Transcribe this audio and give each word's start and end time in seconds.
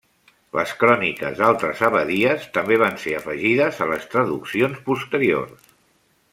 Les 0.59 0.71
cròniques 0.83 1.35
d'altres 1.41 1.83
abadies 1.89 2.49
també 2.57 2.79
van 2.85 2.97
ser 3.05 3.15
afegides 3.19 3.85
a 3.85 3.89
les 3.93 4.11
traduccions 4.15 4.85
posteriors. 4.91 5.73